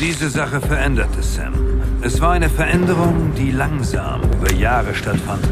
Diese 0.00 0.28
Sache 0.28 0.60
veränderte 0.60 1.22
Sam. 1.22 1.54
Es 2.02 2.20
war 2.20 2.32
eine 2.32 2.50
Veränderung, 2.50 3.32
die 3.38 3.50
langsam 3.50 4.20
über 4.22 4.52
Jahre 4.52 4.94
stattfand. 4.94 5.48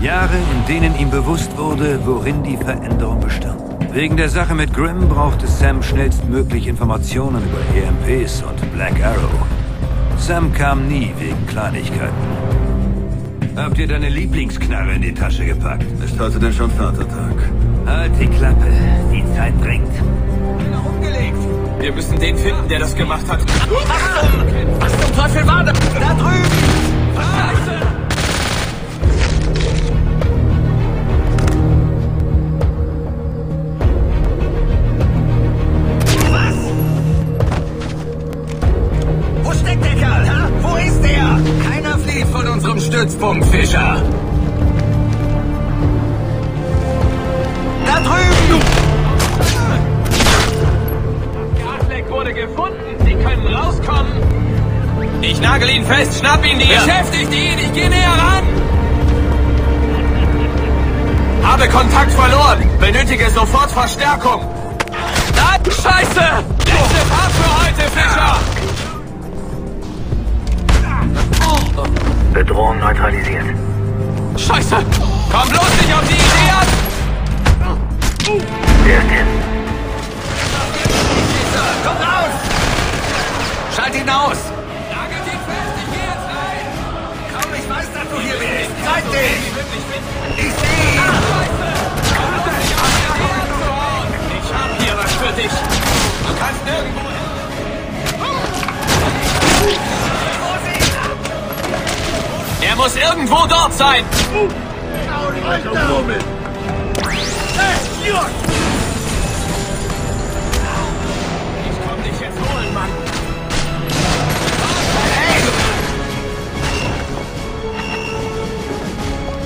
Jahre, 0.00 0.36
in 0.36 0.66
denen 0.66 0.98
ihm 0.98 1.10
bewusst 1.10 1.56
wurde, 1.58 2.00
worin 2.06 2.42
die 2.42 2.56
Veränderung 2.56 3.20
bestand. 3.20 3.60
Wegen 3.92 4.16
der 4.16 4.30
Sache 4.30 4.54
mit 4.54 4.72
Grimm 4.72 5.08
brauchte 5.08 5.46
Sam 5.46 5.82
schnellstmöglich 5.82 6.68
Informationen 6.68 7.42
über 7.44 7.60
EMPs 7.76 8.42
und 8.42 8.72
Black 8.72 9.04
Arrow. 9.04 9.46
Sam 10.16 10.52
kam 10.54 10.88
nie 10.88 11.12
wegen 11.18 11.46
Kleinigkeiten. 11.46 12.62
Habt 13.54 13.76
ihr 13.76 13.86
deine 13.86 14.08
Lieblingsknarre 14.08 14.94
in 14.94 15.02
die 15.02 15.12
Tasche 15.12 15.44
gepackt? 15.44 15.84
Ist 16.02 16.18
heute 16.18 16.40
denn 16.40 16.54
schon 16.54 16.70
Vatertag? 16.70 17.34
Die 18.42 18.48
Klappe. 18.48 18.66
Die 19.12 19.36
Zeit 19.36 19.54
drängt. 19.62 19.88
umgelegt. 20.84 21.36
Wir 21.78 21.92
müssen 21.92 22.18
den 22.18 22.36
finden, 22.36 22.68
der 22.68 22.80
das 22.80 22.96
gemacht 22.96 23.24
hat. 23.28 23.38
Achtung! 23.38 24.30
Was 24.80 25.00
zum 25.00 25.16
Teufel 25.16 25.46
war 25.46 25.62
das? 25.62 25.78
Da 25.78 26.14
drüben! 26.14 26.50
Scheiße! 27.14 28.01
Nagel 55.42 55.68
ihn 55.68 55.84
fest. 55.84 56.18
Schnapp 56.18 56.44
ihn 56.46 56.58
dir. 56.58 56.78
Beschäftigt 56.78 57.32
ihn. 57.32 57.58
Ich 57.58 57.72
gehe 57.72 57.90
näher 57.90 58.12
ran. 58.12 58.44
Habe 61.42 61.68
Kontakt 61.68 62.12
verloren. 62.12 62.70
Benötige 62.80 63.28
sofort 63.30 63.70
Verstärkung. 63.70 64.40
Nein, 65.34 65.60
Scheiße! 65.64 66.24
Letzte 66.58 67.00
Fahrt 67.10 67.32
für 67.32 67.50
heute, 67.60 67.82
Fischer! 67.90 68.36
Bedrohung 72.32 72.78
neutralisiert. 72.78 73.44
Scheiße! 74.36 74.76
Komm 75.30 75.48
bloß 75.48 75.70
nicht 75.80 75.92
auf 75.92 76.04
die 76.08 76.14
Idee 76.14 76.50
an! 76.58 76.66
Der 78.86 78.98
ist 78.98 79.10
hin. 79.10 79.26
Komm 81.84 81.96
raus! 81.96 82.34
Schalt 83.76 83.94
ihn 83.94 84.08
aus! 84.08 84.51
Für 95.32 95.42
dich! 95.42 95.50
Du 95.50 96.34
kannst 96.38 96.64
nirgendwo 96.64 97.00
hin! 97.00 97.08
Er 102.62 102.76
muss 102.76 102.96
irgendwo 102.96 103.46
dort 103.46 103.74
sein! 103.74 104.04
Ich 111.64 111.78
komm 111.88 112.02
dich 112.02 112.20
jetzt 112.20 112.38
holen, 112.38 112.74
Mann! 112.74 112.88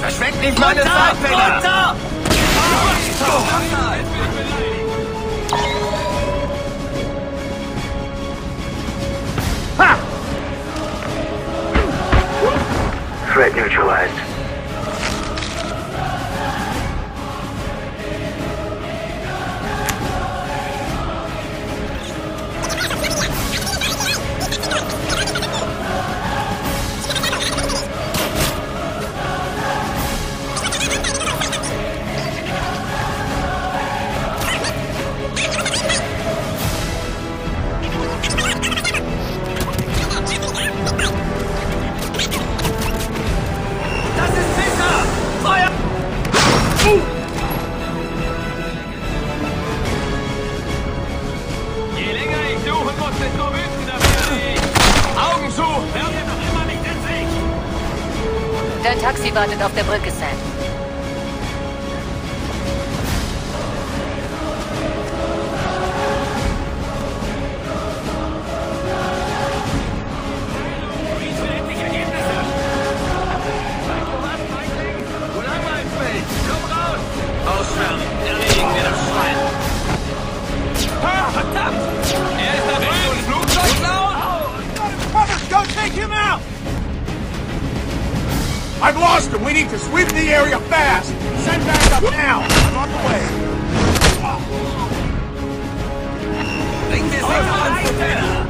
Verschwend 0.00 0.40
nicht 0.40 0.58
meine 0.58 0.82
Zeit, 0.82 1.16
Runter! 1.30 1.94
Threat 3.20 3.89
neutralized. 13.60 14.39
Augen 55.16 55.50
zu! 55.50 55.62
Hör 55.62 56.10
mir 56.10 56.24
noch 56.24 56.40
immer 56.48 56.64
nicht 56.66 56.84
ins 56.84 57.04
Licht! 57.08 57.38
Dein 58.84 59.00
Taxi 59.00 59.34
wartet 59.34 59.62
auf 59.62 59.74
der 59.74 59.84
Brücke, 59.84 60.10
Sam. 60.10 60.59
I've 88.82 88.96
lost 88.96 89.30
him. 89.30 89.44
We 89.44 89.52
need 89.52 89.68
to 89.70 89.78
sweep 89.78 90.08
the 90.08 90.30
area 90.30 90.58
fast. 90.58 91.08
Send 91.44 91.64
back 91.66 91.92
up 91.92 92.02
now. 92.04 92.40
I'm 92.40 92.76
on 92.76 92.88
the 92.88 92.96
way. 93.08 93.50
Bring 96.88 97.10
wir 97.12 97.20
sie 97.20 98.49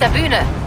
der 0.00 0.08
Bühne. 0.08 0.59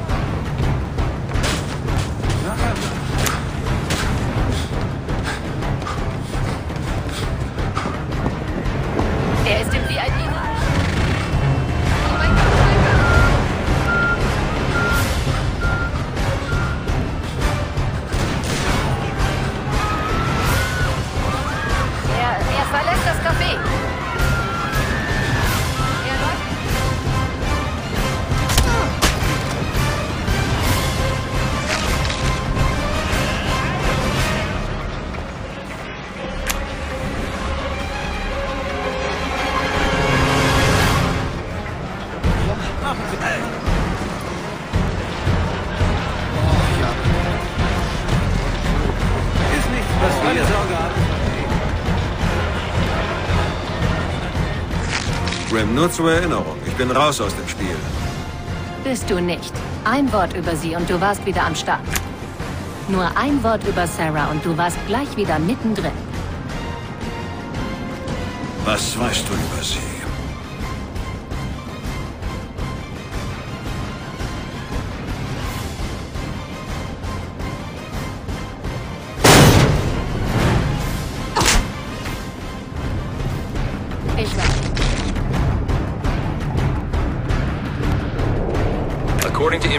Nur 55.74 55.92
zur 55.92 56.12
Erinnerung. 56.12 56.58
Ich 56.66 56.74
bin 56.74 56.92
raus 56.92 57.20
aus 57.20 57.36
dem 57.36 57.48
Spiel. 57.48 57.75
Bist 58.84 59.10
du 59.10 59.20
nicht. 59.22 59.54
Ein 59.86 60.12
Wort 60.12 60.36
über 60.36 60.56
sie 60.56 60.75
und 60.75 60.90
du 60.90 61.00
warst 61.00 61.25
wieder 61.25 61.46
am 61.46 61.56
Start. 61.56 61.81
Nur 62.90 63.06
ein 63.18 63.44
Wort 63.44 63.66
über 63.68 63.88
Sarah 63.88 64.30
und 64.31 64.46
du 64.46 64.58
warst 64.58 64.78
gleich 64.88 65.16
wieder 65.16 65.40
mittendrin. 65.40 65.92
Was 68.66 68.98
weißt 68.98 69.28
du 69.28 69.34
über 69.34 69.64
sie? 69.64 69.93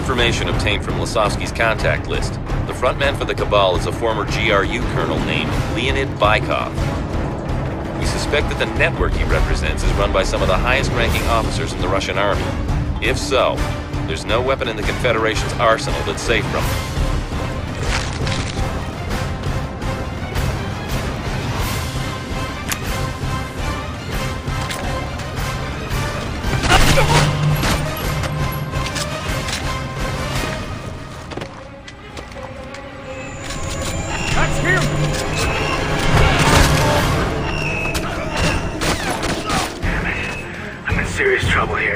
Information 0.05 0.51
obtained 0.51 0.85
from 0.85 0.97
Lasovsky's 0.97 1.51
contact 1.51 2.09
list, 2.09 2.35
the 2.67 2.75
frontman 2.75 3.17
for 3.17 3.25
the 3.25 3.35
Cabal 3.35 3.75
is 3.77 3.87
a 3.87 3.93
former 3.93 4.27
GRU 4.27 4.83
colonel 4.93 5.19
named 5.21 5.51
Leonid 5.75 6.09
Bykov. 6.19 6.69
We 7.99 8.05
suspect 8.05 8.51
that 8.51 8.59
the 8.59 8.67
network 8.79 9.15
he 9.15 9.25
represents 9.25 9.83
is 9.83 9.91
run 9.93 10.13
by 10.13 10.23
some 10.23 10.43
of 10.43 10.49
the 10.49 10.59
highest 10.59 10.91
ranking 10.91 11.23
officers 11.29 11.73
in 11.73 11.81
the 11.81 11.89
Russian 11.89 12.19
army. 12.19 12.45
If 13.01 13.17
so, 13.17 13.55
there's 14.07 14.27
no 14.27 14.43
weapon 14.43 14.69
in 14.69 14.77
the 14.77 14.83
Confederation's 14.83 15.55
arsenal 15.55 15.99
that's 16.03 16.21
safe 16.21 16.45
from 16.51 16.63
him. 16.63 16.94
Serious 41.15 41.47
trouble 41.49 41.77
here. 41.77 41.94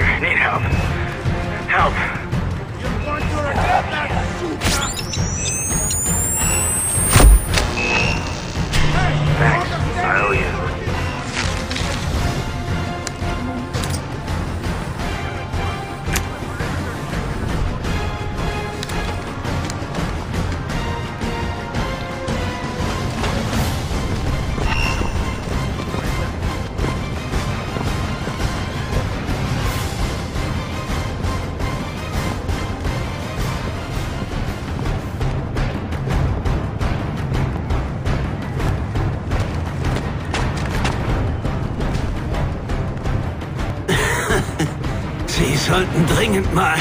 Sollten 45.69 46.07
dringend 46.07 46.55
mal 46.55 46.79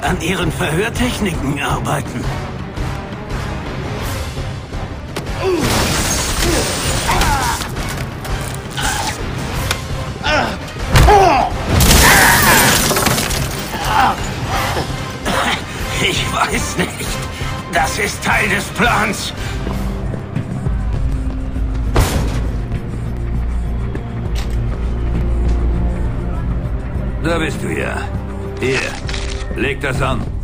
an 0.00 0.20
Ihren 0.20 0.52
Verhörtechniken 0.52 1.60
arbeiten. 1.60 2.24
Ich 16.00 16.24
weiß 16.32 16.76
nicht. 16.78 17.08
Das 17.72 17.98
ist 17.98 18.22
Teil 18.22 18.48
des 18.48 18.64
Plans. 18.66 19.32
Bist 27.38 27.62
du 27.62 27.68
ja. 27.68 27.96
Hier, 28.60 28.80
leg 29.56 29.80
das 29.80 30.00
an. 30.00 30.35